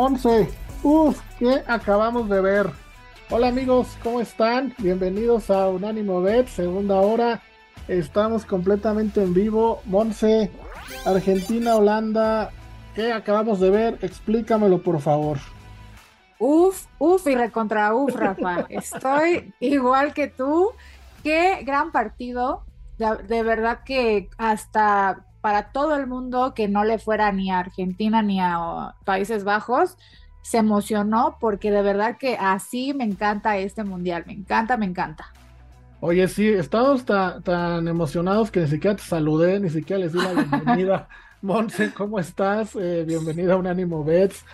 [0.00, 0.48] Monse,
[0.82, 2.70] uf, ¿qué acabamos de ver?
[3.28, 4.72] Hola amigos, ¿cómo están?
[4.78, 7.42] Bienvenidos a Unánimo Bet, segunda hora.
[7.86, 9.82] Estamos completamente en vivo.
[9.84, 10.50] Monse,
[11.04, 12.50] Argentina, Holanda,
[12.94, 13.98] ¿qué acabamos de ver?
[14.00, 15.36] Explícamelo, por favor.
[16.38, 18.64] Uf, uf y recontra uf, Rafa.
[18.70, 20.70] Estoy igual que tú.
[21.22, 22.64] Qué gran partido.
[22.96, 28.22] De, verdad que hasta para todo el mundo que no le fuera ni a Argentina
[28.22, 29.96] ni a Países Bajos,
[30.42, 34.24] se emocionó porque de verdad que así me encanta este mundial.
[34.26, 35.32] Me encanta, me encanta.
[36.00, 40.32] Oye, sí, estamos tan emocionados que ni siquiera te saludé, ni siquiera les di la
[40.32, 41.08] bienvenida.
[41.42, 42.74] Monse, ¿cómo estás?
[42.76, 44.44] Eh, bienvenida a Unánimo Bets.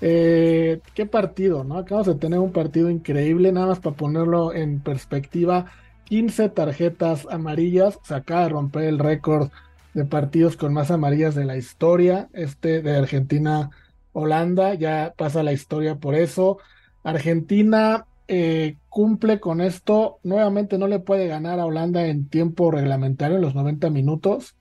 [0.00, 1.78] Eh, qué partido, ¿no?
[1.78, 5.66] Acabamos de tener un partido increíble, nada más para ponerlo en perspectiva.
[6.04, 9.50] 15 tarjetas amarillas, se acaba de romper el récord
[9.96, 12.28] de partidos con más amarillas de la historia.
[12.34, 16.58] Este de Argentina-Holanda ya pasa la historia por eso.
[17.02, 20.18] Argentina eh, cumple con esto.
[20.22, 24.54] Nuevamente no le puede ganar a Holanda en tiempo reglamentario, en los 90 minutos,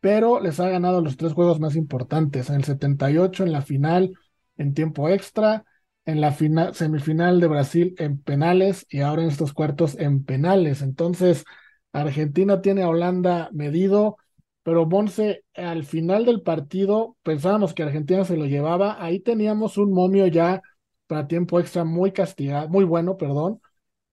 [0.00, 2.50] pero les ha ganado los tres juegos más importantes.
[2.50, 4.18] En el 78, en la final,
[4.56, 5.64] en tiempo extra,
[6.06, 10.82] en la final, semifinal de Brasil en penales y ahora en estos cuartos en penales.
[10.82, 11.44] Entonces,
[11.92, 14.16] Argentina tiene a Holanda medido,
[14.62, 19.02] pero Monse, al final del partido pensábamos que Argentina se lo llevaba.
[19.02, 20.62] Ahí teníamos un momio ya
[21.06, 23.60] para tiempo extra muy castigado, muy bueno, perdón.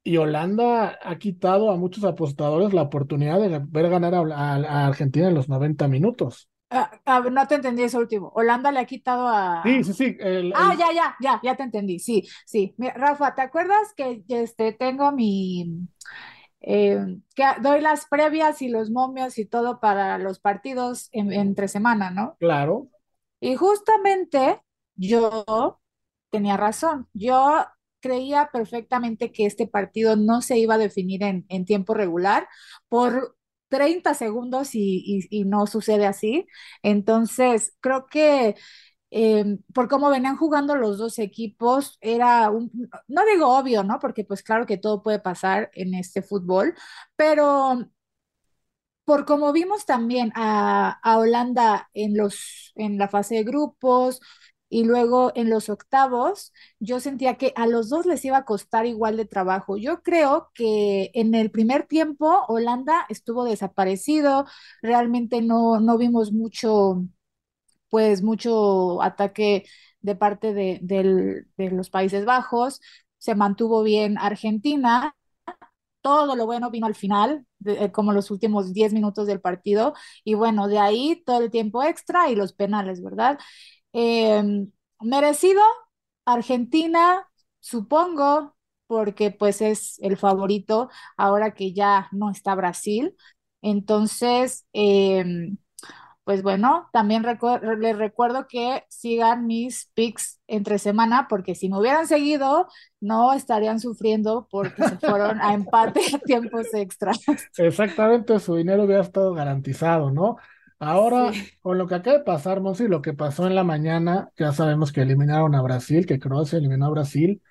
[0.04, 5.36] Y Holanda ha quitado a muchos apostadores la oportunidad de ver ganar a, Argentina en
[5.36, 6.50] los 90 minutos.
[6.72, 8.32] Ah, no te entendí eso último.
[8.36, 9.62] Holanda le ha quitado a.
[9.64, 10.18] Sí, sí, sí.
[10.56, 12.00] ah, ya, ya, ya, ya te entendí.
[12.00, 12.76] Sí, sí.
[12.78, 15.88] Rafa, ¿te acuerdas que este, tengo mi.
[16.62, 17.00] Eh,
[17.36, 22.36] que doy las previas y los momios y todo para los partidos entre semana, ¿no?
[22.40, 22.90] Claro.
[23.40, 24.62] Y justamente
[24.96, 25.80] yo
[26.30, 27.08] tenía razón.
[27.14, 27.66] Yo
[28.02, 32.48] creía perfectamente que este partido no se iba a definir en, tiempo regular
[32.88, 33.38] por
[33.70, 36.48] 30 segundos y, no sucede así.
[36.84, 38.56] Entonces, creo que
[39.12, 42.72] eh, por cómo venían jugando los dos equipos, era un,
[43.08, 44.00] no digo obvio, ¿no?
[44.00, 46.76] Porque pues claro que todo puede pasar en este fútbol,
[47.16, 47.90] pero
[49.06, 54.22] por como vimos también a, a Holanda en, los, en la fase de grupos,
[54.72, 58.86] y luego en los octavos yo sentía que a los dos les iba a costar
[58.86, 59.78] igual de trabajo.
[59.78, 64.46] Yo creo que en el primer tiempo Holanda estuvo desaparecido,
[64.84, 67.04] realmente no, no vimos mucho,
[67.90, 69.66] pues mucho ataque
[70.02, 72.82] de parte de, de los Países Bajos,
[73.18, 75.16] se mantuvo bien Argentina.
[76.02, 80.34] Todo lo bueno vino al final, eh, como los últimos 10 minutos del partido, y
[80.36, 83.38] bueno, de ahí todo el tiempo extra y los penales, ¿verdad?
[83.94, 85.62] Em, merecido,
[86.26, 87.28] Argentina,
[87.60, 88.56] supongo,
[88.88, 93.16] porque pues es el favorito ahora que ya no está Brasil.
[93.62, 95.58] Entonces, em,
[96.24, 97.26] pues bueno, también
[97.80, 102.68] les recuerdo que sigan mis picks entre semana, porque si me hubieran seguido,
[103.00, 107.20] no estarían sufriendo porque se fueron a empate a tiempos extras.
[107.58, 110.38] Exactamente, su dinero hubiera estado garantizado, ¿no?
[110.80, 111.32] Ahora,
[111.62, 114.94] con lo que acaba de pasar, Monsi, lo que pasó en la mañana, ya sabemos
[114.94, 117.42] que eliminaron a Brasil, que Croacia eliminó a Brasil.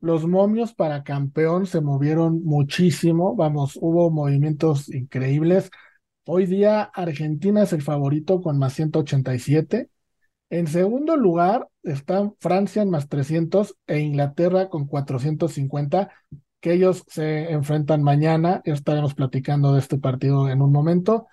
[0.00, 5.70] Los momios para campeón se movieron muchísimo, vamos, hubo movimientos increíbles.
[6.26, 9.90] Hoy día Argentina es el favorito con más 187.
[10.50, 16.10] En segundo lugar están Francia en más 300 e Inglaterra con 450,
[16.60, 18.62] que ellos se enfrentan mañana.
[18.64, 21.26] Estaremos platicando de este partido en un momento.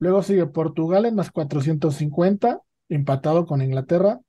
[0.00, 4.20] Luego sigue Portugal en más 450, empatado con Inglaterra.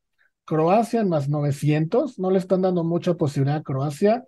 [0.45, 4.25] Croacia en más 900, no le están dando mucha posibilidad a Croacia.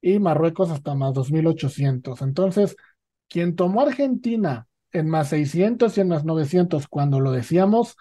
[0.00, 2.22] Y Marruecos hasta más 2800.
[2.22, 2.76] Entonces,
[3.28, 7.96] quien tomó Argentina en más 600 y en más 900 cuando lo decíamos,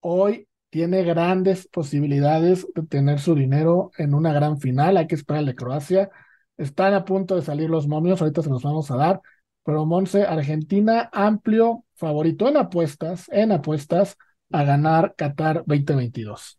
[0.00, 4.96] hoy tiene grandes posibilidades de tener su dinero en una gran final.
[4.96, 6.10] Hay que esperar de Croacia.
[6.56, 9.20] Están a punto de salir los momios, ahorita se los vamos a dar.
[9.64, 14.16] Pero Monse, Argentina amplio favorito en apuestas, en apuestas
[14.50, 16.58] a ganar Qatar 2022.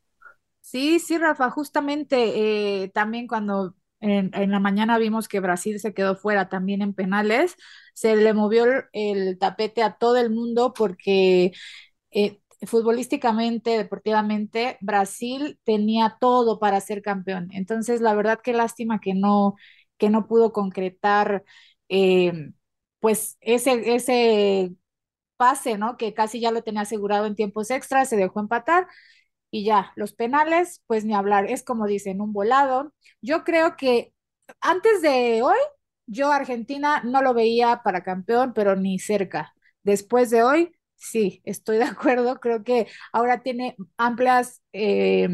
[0.62, 6.16] Sí, sí, Rafa, justamente eh, también cuando en, la mañana vimos que Brasil se quedó
[6.16, 7.56] fuera también en penales,
[7.94, 11.54] se le movió el, tapete a todo el mundo porque
[12.12, 17.50] eh, futbolísticamente, deportivamente, Brasil tenía todo para ser campeón.
[17.54, 19.56] Entonces, la verdad, qué lástima que no,
[19.98, 21.44] que no pudo concretar.
[21.90, 22.52] Eh,
[23.00, 24.74] pues ese, ese
[25.38, 25.98] pase, ¿no?
[25.98, 28.88] Que casi ya lo tenía asegurado en tiempos extras, se dejó empatar.
[29.54, 32.92] Y ya, los penales, pues ni hablar, es como dicen, un volado.
[33.22, 34.12] Yo creo que
[34.62, 35.58] antes de hoy,
[36.08, 39.54] yo Argentina no lo veía para campeón, pero ni cerca.
[39.84, 44.62] Después de hoy, sí, estoy de acuerdo, creo que ahora tiene amplias...
[44.74, 45.30] Eh,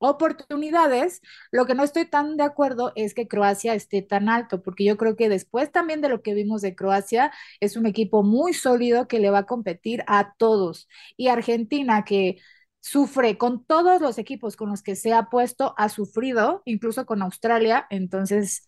[0.00, 1.20] oportunidades.
[1.50, 4.96] Lo que no estoy tan de acuerdo es que Croacia esté tan alto, porque yo
[4.96, 9.08] creo que después también de lo que vimos de Croacia, es un equipo muy sólido
[9.08, 10.88] que le va a competir a todos.
[11.16, 12.38] Y Argentina, que
[12.88, 17.22] sufre con todos los equipos con los que se ha puesto, ha sufrido, incluso con
[17.22, 17.86] Australia.
[17.90, 18.66] Entonces,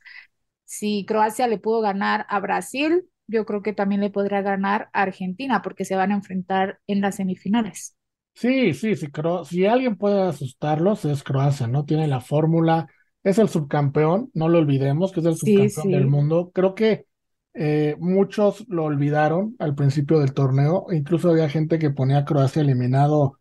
[0.64, 5.02] si Croacia le pudo ganar a Brasil, yo creo que también le podrá ganar a
[5.02, 7.96] Argentina, porque se van a enfrentar en las semifinales.
[8.34, 9.08] Sí, sí, sí,
[9.44, 11.84] si alguien puede asustarlos es Croacia, ¿no?
[11.84, 12.88] Tiene la fórmula,
[13.22, 16.50] es el subcampeón, no lo olvidemos, que es el subcampeón del mundo.
[16.54, 17.06] Creo que
[17.54, 22.62] eh, muchos lo olvidaron al principio del torneo, incluso había gente que ponía a Croacia
[22.62, 23.39] eliminado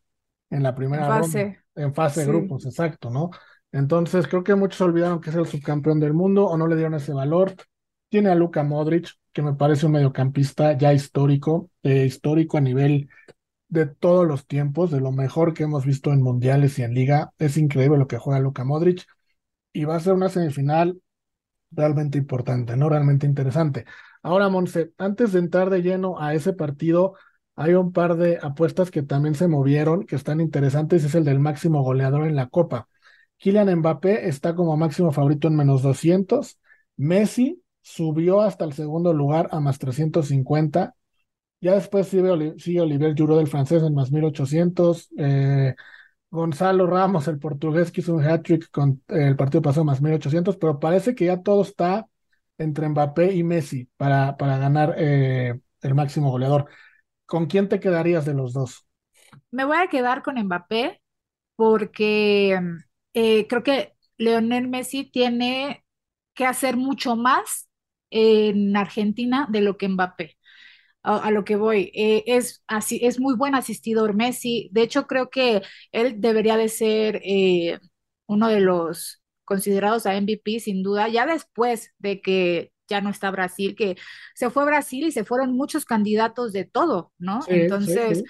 [0.49, 3.29] en la primera ronda, en fase de grupos, exacto, ¿no?
[3.71, 6.95] Entonces creo que muchos olvidaron que es el subcampeón del mundo o no le dieron
[6.95, 7.53] ese valor.
[8.09, 13.09] Tiene a Luka Modric, que me parece un mediocampista ya histórico, eh, histórico a nivel
[13.67, 17.31] de todos los tiempos, de lo mejor que hemos visto en mundiales y en liga.
[17.37, 19.05] Es increíble lo que juega Luka Modric
[19.71, 20.99] y va a ser una semifinal
[21.71, 22.89] realmente importante, ¿no?
[22.89, 23.85] Realmente interesante.
[24.23, 27.13] Ahora, Monse, antes de entrar de lleno a ese partido,
[27.59, 31.39] hay un par de apuestas que también se movieron, que están interesantes, es el del
[31.39, 32.87] máximo goleador en la Copa.
[33.37, 36.57] Kylian Mbappé está como máximo favorito en menos 200,
[36.97, 40.95] Messi subió hasta el segundo lugar a más 350,
[41.61, 42.31] ya después sigue,
[42.81, 45.09] Olivier Giroud del francés en más 1800.
[45.17, 45.75] Eh,
[46.31, 50.79] Gonzalo Ramos, el portugués, que hizo un hat-trick con el partido pasado más 1800, pero
[50.79, 52.07] parece que ya todo está
[52.57, 56.67] entre Mbappé y Messi para, para ganar eh, el máximo goleador.
[57.29, 58.87] ¿Con quién te quedarías de los dos?
[59.51, 60.99] Me voy a quedar con Mbappé
[61.55, 62.59] porque
[63.13, 65.85] eh, creo que Leonel Messi tiene
[66.33, 67.69] que hacer mucho más
[68.09, 70.37] en Argentina de lo que Mbappé
[71.03, 71.91] a, lo que voy.
[71.93, 74.69] Eh, es, así, es muy buen asistidor Messi.
[74.71, 75.61] De hecho, creo que
[75.91, 77.77] él debería de ser eh,
[78.25, 83.31] uno de los considerados a MVP, sin duda, ya después de que ya no está
[83.31, 83.97] Brasil, que
[84.35, 87.39] se fue Brasil y se fueron muchos candidatos de todo, ¿no?
[87.47, 88.23] entonces,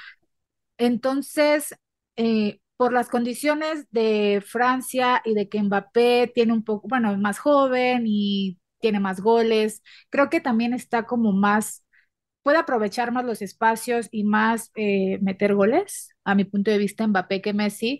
[0.78, 1.76] entonces,
[2.16, 7.18] eh, por las condiciones de Francia y de que Mbappé tiene un poco, bueno, es
[7.18, 11.84] más joven y tiene más goles, creo que también está como más
[12.44, 17.06] puede aprovechar más los espacios y más eh, meter goles, a mi punto de vista,
[17.08, 18.00] Mbappé que Messi.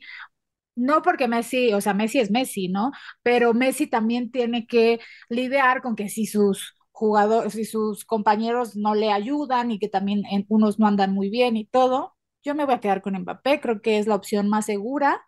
[0.80, 2.92] No porque Messi, o sea, Messi es Messi, ¿no?
[3.22, 5.00] Pero Messi también tiene que
[5.30, 10.24] lidiar con que si sus jugadores, si sus compañeros no le ayudan y que también
[10.32, 13.60] en, unos no andan muy bien y todo, yo me voy a quedar con Mbappé,
[13.60, 15.22] creo que es la opción más segura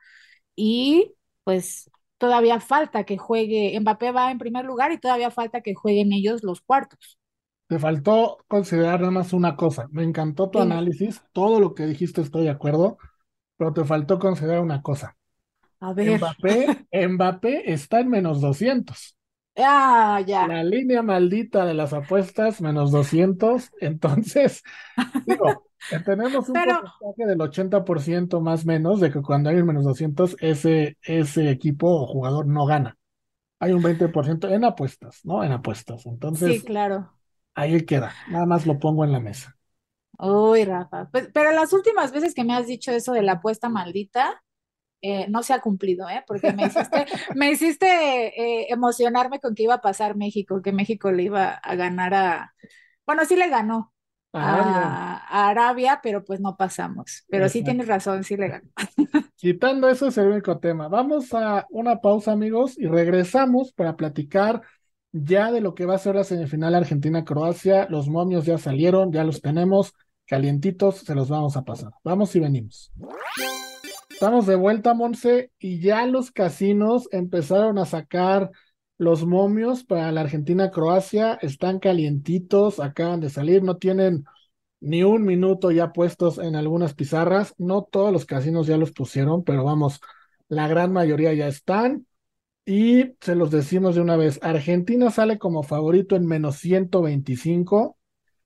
[0.56, 5.76] y pues todavía falta que juegue, Mbappé va en primer lugar y todavía falta que
[5.76, 7.20] jueguen ellos los cuartos.
[7.68, 9.88] Te faltó considerar nada más una cosa.
[9.92, 12.98] Me encantó tu análisis, todo lo que dijiste estoy de acuerdo,
[13.58, 15.16] pero te faltó considerar una cosa.
[15.82, 16.18] A ver.
[16.18, 19.18] Mbappé, Mbappé está en menos 200.
[19.58, 20.48] Ah, ya.
[20.48, 23.70] La línea maldita de las apuestas, menos 200.
[23.82, 24.64] Entonces,
[25.26, 25.66] digo,
[26.06, 30.98] tenemos un porcentaje del 80% más menos de que cuando hay un menos 200, ese,
[31.02, 32.98] ese equipo o jugador no gana.
[33.60, 35.44] Hay un 20% en apuestas, ¿no?
[35.44, 36.06] En apuestas.
[36.06, 37.12] Entonces, sí, claro
[37.56, 39.58] ahí queda, nada más lo pongo en la mesa.
[40.20, 43.70] Uy, Rafa, pues, pero las últimas veces que me has dicho eso de la apuesta
[43.70, 44.44] maldita,
[45.02, 46.24] eh, no se ha cumplido, ¿eh?
[46.28, 47.06] Porque me hiciste,
[47.36, 51.76] me hiciste eh, emocionarme con que iba a pasar México, que México le iba a
[51.76, 52.54] ganar a,
[53.06, 53.92] bueno, sí le ganó
[54.34, 57.26] a, Arabia, pero pues no pasamos.
[57.30, 58.70] Pero sí tienes razón, sí le ganó.
[59.36, 60.88] Quitando eso es el único tema.
[60.88, 64.62] Vamos a una pausa, amigos, y regresamos para platicar
[65.12, 67.88] ya de lo que va a ser la semifinal Argentina-Croacia.
[67.90, 69.94] Los momios ya salieron, ya los tenemos
[70.26, 71.92] calientitos, se los vamos a pasar.
[72.04, 72.92] Vamos y venimos.
[74.22, 78.52] Estamos de vuelta, Monse, y ya los casinos empezaron a sacar
[79.00, 81.40] los momios para la Argentina-Croacia.
[81.42, 84.26] Están calientitos, acaban de salir, no tienen
[84.80, 87.56] ni un minuto ya puestos en algunas pizarras.
[87.58, 90.00] No todos los casinos ya los pusieron, pero vamos,
[90.50, 92.06] la gran mayoría ya están.
[92.64, 97.98] Y se los decimos de una vez, Argentina sale como favorito en menos 125,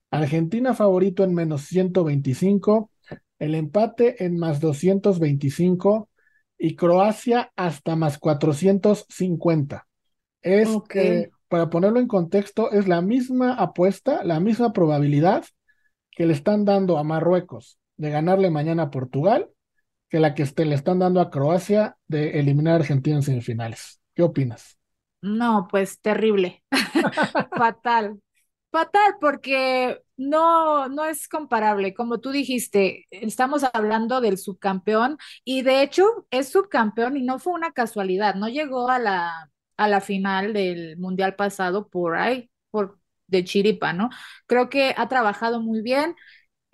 [0.10, 2.92] Argentina favorito en menos 125,
[3.40, 6.10] el empate en más 225
[6.58, 9.88] y Croacia hasta más 450.
[10.42, 15.44] Es, que para ponerlo en contexto, es la misma apuesta, la misma probabilidad
[16.12, 19.50] que le están dando a Marruecos de ganarle mañana a Portugal
[20.10, 24.00] que la que este, le están dando a Croacia de eliminar a Argentina en semifinales.
[24.14, 24.78] ¿Qué opinas?
[25.22, 26.64] No, pues terrible,
[27.58, 28.22] fatal,
[28.76, 31.94] fatal, porque no, no es comparable.
[31.94, 37.54] Como tú dijiste, estamos hablando del subcampeón y de hecho es subcampeón y no fue
[37.54, 43.00] una casualidad, no llegó a la, a la final del mundial pasado por ahí, por
[43.28, 44.10] de chiripa, ¿no?
[44.46, 46.16] Creo que ha trabajado muy bien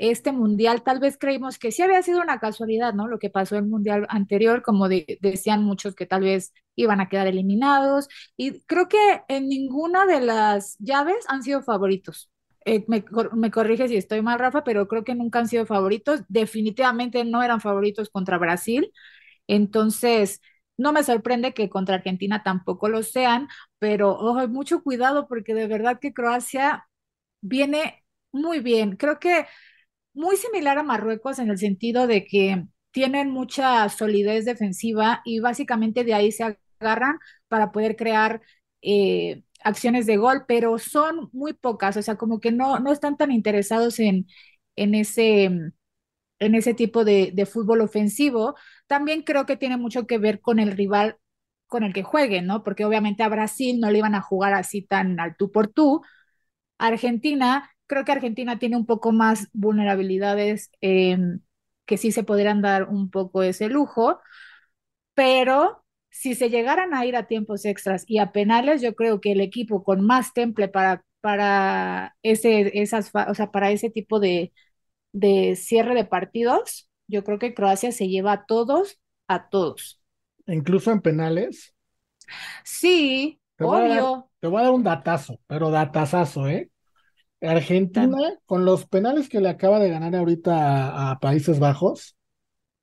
[0.01, 3.07] este mundial, tal vez creímos que sí había sido una casualidad, ¿no?
[3.07, 7.09] Lo que pasó en el mundial anterior, como decían muchos que tal vez iban a
[7.09, 12.29] quedar eliminados, y creo que en ninguna de las llaves han sido favoritos.
[12.65, 13.03] Eh, me,
[13.33, 16.21] me corrige si estoy mal, Rafa, pero creo que nunca han sido favoritos.
[16.29, 18.91] Definitivamente no eran favoritos contra Brasil.
[19.47, 20.41] Entonces,
[20.77, 23.47] no me sorprende que contra Argentina tampoco lo sean,
[23.79, 26.87] pero ojo, mucho cuidado porque de verdad que Croacia
[27.41, 28.95] viene muy bien.
[28.97, 29.47] Creo que
[30.13, 36.03] muy similar a Marruecos en el sentido de que tienen mucha solidez defensiva y básicamente
[36.03, 38.41] de ahí se agarran para poder crear
[38.81, 43.17] eh, acciones de gol, pero son muy pocas, o sea, como que no, no están
[43.17, 44.27] tan interesados en,
[44.75, 45.43] en, ese,
[46.39, 48.55] en ese tipo de, fútbol ofensivo.
[48.87, 51.17] También creo que tiene mucho que ver con el rival
[51.67, 52.63] con el que jueguen, ¿no?
[52.63, 56.01] Porque obviamente a Brasil no le iban a jugar así tan al tú por tú.
[56.77, 61.41] Argentina Creo que Argentina tiene un poco más vulnerabilidades em,
[61.85, 64.21] que sí se podrían dar un poco ese lujo,
[65.13, 69.33] pero si se llegaran a ir a tiempos extras y a penales, yo creo que
[69.33, 74.53] el equipo con más temple para, para, ese, esas, o sea, para ese tipo de,
[75.11, 80.01] de cierre de partidos, yo creo que Croacia se lleva a todos, a todos.
[80.47, 81.75] Incluso en penales.
[82.63, 84.29] Sí, obvio.
[84.39, 86.70] te voy a dar un datazo, pero datazazo, ¿eh?
[87.41, 92.15] Argentina, con los penales que le acaba de ganar ahorita a, Países Bajos,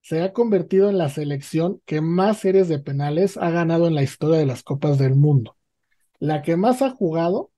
[0.01, 4.03] se ha convertido en la selección que más series de penales ha ganado en la
[4.03, 5.57] historia de las Copas del Mundo.
[6.19, 7.53] La que más ha jugado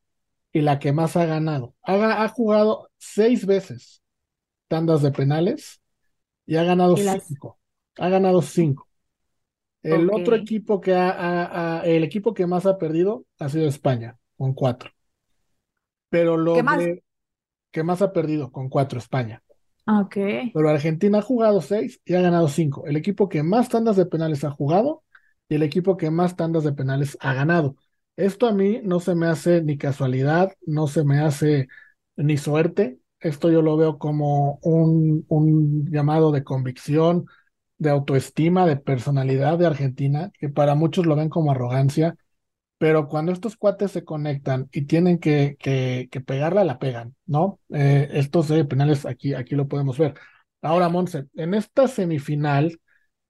[0.52, 1.75] y la que más ha ganado.
[1.83, 4.02] Ha, jugado seis veces
[4.69, 5.80] tandas de penales
[6.45, 7.59] y ha ganado cinco.
[7.97, 8.88] Ha ganado cinco.
[9.83, 14.52] El otro equipo que ha, el equipo que más ha perdido ha sido España, con
[14.52, 14.90] cuatro.
[16.11, 16.90] Pero lo ¿Qué más?
[17.73, 19.43] que más ha perdido con cuatro, España.
[19.87, 20.17] Ah, ok.
[20.52, 22.87] Pero Argentina ha jugado seis y ha ganado cinco.
[22.87, 25.05] El equipo que más tandas de penales ha jugado
[25.49, 27.76] y el equipo que más tandas de penales ha ganado.
[28.17, 31.69] Esto a mí no se me hace ni casualidad, no se me hace
[32.17, 32.99] ni suerte.
[33.21, 37.26] Esto yo lo veo como un, un llamado de convicción,
[37.79, 42.17] de autoestima, de personalidad de Argentina, que para muchos lo ven como arrogancia
[42.81, 47.61] pero cuando estos cuates se conectan y tienen que, que, pegarla, la pegan, ¿no?
[47.75, 50.15] Eh, estos penales aquí, aquí lo podemos ver.
[50.63, 52.81] Ahora, Monse, en esta semifinal,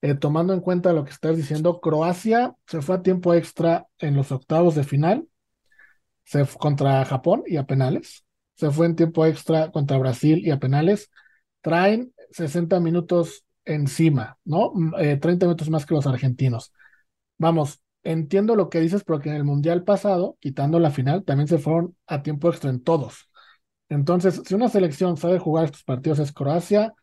[0.03, 4.15] eh, tomando en cuenta lo que estás diciendo, Croacia se fue a tiempo extra en
[4.15, 5.27] los octavos de final,
[6.23, 10.61] se contra Japón y a penales, se fue en tiempo extra contra Brasil y a
[10.61, 11.11] penales,
[11.61, 14.73] traen 60 minutos encima, ¿no?
[14.97, 16.73] 30 mm, eh, minutos más que los argentinos.
[17.37, 21.59] Vamos, entiendo lo que dices, porque en el Mundial pasado, quitando la final, también se
[21.59, 23.29] fueron a tiempo extra en todos.
[23.89, 26.95] Entonces, si una selección sabe jugar estos partidos es Croacia,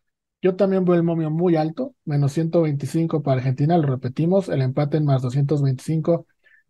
[0.42, 4.96] yo también veo el momio muy alto, menos 125 para Argentina, lo repetimos, el empate
[4.98, 6.26] en más 225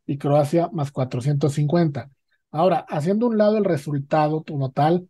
[0.07, 2.11] y Croacia más 450.
[2.51, 5.09] Ahora, haciendo un lado el resultado como tal,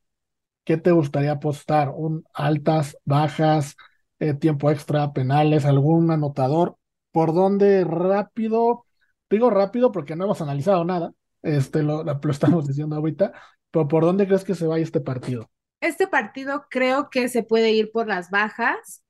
[0.65, 1.91] ¿qué te gustaría apostar?
[1.95, 3.77] ¿Un altas, bajas,
[4.19, 6.77] eh, tiempo extra, penales, algún anotador?
[7.13, 8.87] ¿Por dónde rápido?
[9.31, 13.33] Digo rápido porque no hemos analizado nada, este lo, lo estamos diciendo ahorita,
[13.71, 15.51] pero ¿por dónde crees que se vaya este partido?
[15.81, 19.05] Este partido creo que se puede ir por las bajas,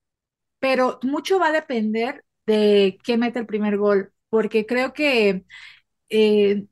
[0.58, 5.44] pero mucho va a depender de quién mete el primer gol, porque creo que
[6.10, 6.66] eh,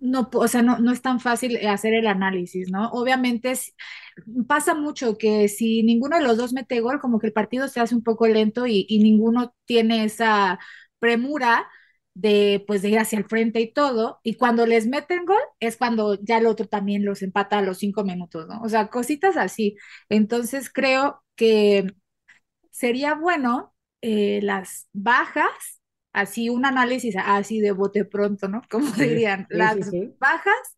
[0.00, 2.90] no, o sea, no, no, es tan fácil hacer el análisis, ¿no?
[2.90, 3.54] Obviamente
[4.46, 7.80] pasa mucho que si ninguno de los dos mete gol, como que el partido se
[7.80, 10.58] hace un poco lento y ninguno tiene esa
[10.98, 11.68] premura
[12.18, 15.76] de pues de ir hacia el frente y todo, y cuando les meten gol es
[15.76, 18.60] cuando ya el otro también los empata a los cinco minutos, ¿no?
[18.62, 19.76] O sea, cositas así.
[20.08, 21.86] Entonces creo que
[22.72, 25.80] sería bueno eh, las bajas,
[26.12, 28.62] así un análisis así de bote pronto, ¿no?
[28.70, 29.78] Como dirían, las
[30.18, 30.74] bajas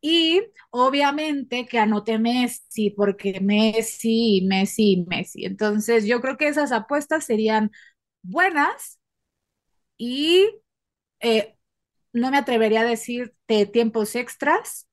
[0.00, 5.44] y obviamente que anote Messi, porque Messi, Messi, Messi.
[5.44, 7.72] Entonces yo creo que esas apuestas serían
[8.22, 9.00] buenas
[9.98, 10.46] y
[11.24, 11.56] eh,
[12.12, 14.88] no me atrevería a decirte tiempos extras,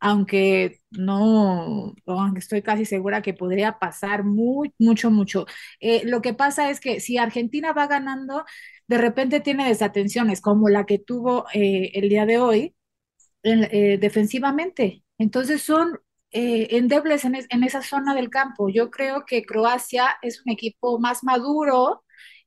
[0.00, 5.46] aunque no, aunque estoy casi segura que podría pasar muy, mucho, mucho.
[5.80, 8.44] Eh, lo que pasa es que si Argentina va ganando,
[8.88, 12.74] de repente tiene desatenciones como la que tuvo eh, el día de hoy
[13.42, 15.04] defensivamente.
[15.18, 18.68] Entonces son endebles en, en esa zona del campo.
[18.68, 22.04] Yo creo que Croacia es un equipo más maduro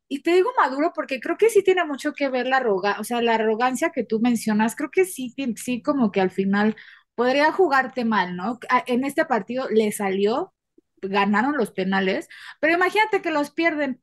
[0.08, 3.04] y te digo maduro porque creo que sí tiene mucho que ver la arrogancia, o
[3.04, 6.76] sea, la arrogancia que tú mencionas, creo que sí, sí como que al final
[7.16, 8.60] podría jugarte mal, ¿no?
[8.88, 10.54] En este partido le salió,
[11.02, 12.28] ganaron los penales,
[12.60, 14.02] pero imagínate que los pierden.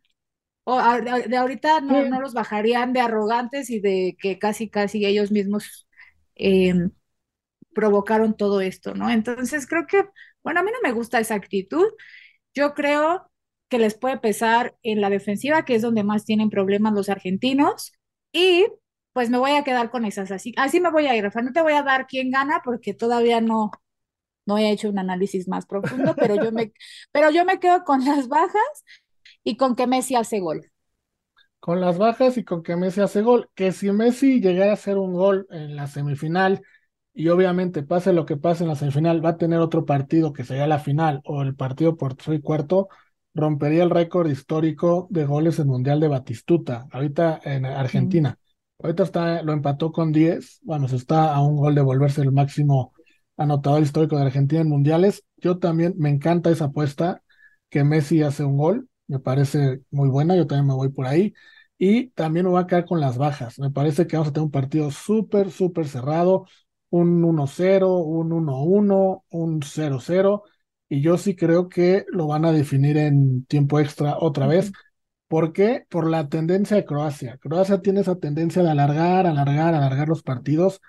[0.64, 5.32] O de ahorita no, no los bajarían de arrogantes y de que casi, casi ellos
[5.32, 5.88] mismos
[6.36, 6.92] em,
[7.74, 9.10] provocaron todo esto, ¿no?
[9.10, 10.04] Entonces creo que,
[10.44, 11.86] bueno, a mí no me gusta esa actitud.
[12.54, 13.31] Yo creo
[13.72, 17.94] que les puede pesar en la defensiva, que es donde más tienen problemas los argentinos.
[18.30, 18.66] Y
[19.14, 20.30] pues me voy a quedar con esas.
[20.30, 21.40] Así, así me voy a ir, Rafa.
[21.40, 23.70] No te voy a dar quién gana porque todavía no,
[24.44, 26.74] no he hecho un análisis más profundo, pero yo me,
[27.12, 28.84] pero yo me quedo con las bajas
[29.42, 30.70] y con que Messi hace gol.
[31.58, 33.48] Con las bajas y con que Messi hace gol.
[33.54, 36.60] Que si Messi llegara a hacer un gol en la semifinal
[37.14, 40.44] y obviamente pase lo que pase en la semifinal, va a tener otro partido que
[40.44, 42.90] sería la final o el partido por tres y cuarto,
[43.34, 48.38] rompería el récord histórico de goles en Mundial de Batistuta, ahorita en Argentina.
[48.78, 52.32] Ahorita está, lo empató con 10, bueno, se está a un gol de volverse el
[52.32, 52.92] máximo
[53.36, 55.24] anotador histórico de Argentina en mundiales.
[55.36, 57.22] Yo también me encanta esa apuesta,
[57.70, 61.32] que Messi hace un gol, me parece muy buena, yo también me voy por ahí.
[61.78, 63.58] Y también me voy a quedar con las bajas.
[63.58, 66.46] Me parece que vamos a tener un partido súper, súper cerrado,
[66.90, 70.42] un 1-0, un 1-1, un 0-0
[70.92, 74.72] y yo sí creo que lo van a definir en tiempo extra otra vez.
[75.26, 75.86] ¿Por qué?
[75.88, 77.38] Por la tendencia de Croacia.
[77.38, 80.82] Croacia tiene esa tendencia de alargar, alargar, alargar los partidos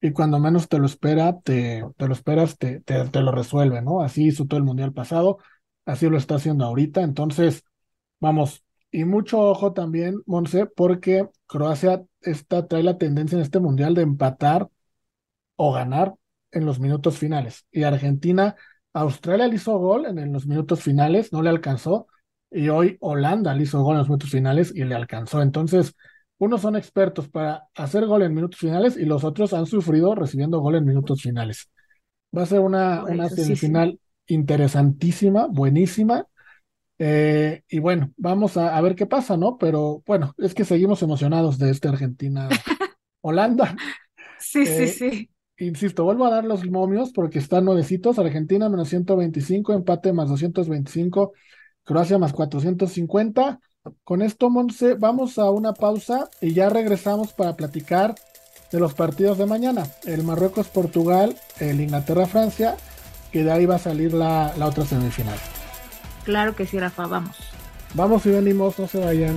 [0.00, 3.80] y cuando menos te lo espera, te, te lo esperas, te, te, te, lo resuelve,
[3.80, 4.02] ¿no?
[4.02, 5.38] Así hizo todo el mundial pasado,
[5.86, 7.02] así lo está haciendo ahorita.
[7.02, 7.62] Entonces,
[8.18, 13.94] vamos, y mucho ojo también, Monse, porque Croacia está, trae la tendencia en este mundial
[13.94, 14.68] de empatar
[15.54, 16.14] o ganar
[16.50, 17.66] en los minutos finales.
[17.70, 18.56] Y Argentina
[18.94, 22.06] Australia le hizo gol en, los minutos finales, no le alcanzó,
[22.50, 25.42] y hoy Holanda le hizo gol en los minutos finales y le alcanzó.
[25.42, 25.96] Entonces,
[26.38, 30.60] unos son expertos para hacer gol en minutos finales y los otros han sufrido recibiendo
[30.60, 31.68] gol en minutos finales.
[32.36, 36.26] Va a ser una, una semifinal interesantísima, buenísima.
[36.98, 39.58] Eh, y bueno, vamos a, a, ver qué pasa, ¿no?
[39.58, 43.76] Pero bueno, es que seguimos emocionados de este Argentina-Holanda.
[44.38, 45.30] sí, sí, eh, sí.
[45.58, 48.18] Insisto, vuelvo a dar los momios porque están nuevecitos.
[48.18, 51.32] Argentina menos 125, empate más 225,
[51.84, 53.60] Croacia más 450.
[54.02, 58.14] Con esto, Monse, vamos a una pausa y ya regresamos para platicar
[58.72, 59.86] de los partidos de mañana.
[60.04, 62.76] El Marruecos-Portugal, el Inglaterra-Francia,
[63.30, 65.38] que de ahí va a salir la, la otra semifinal.
[66.24, 67.36] Claro que sí, Rafa, vamos.
[67.94, 69.36] Vamos y venimos, no se vayan.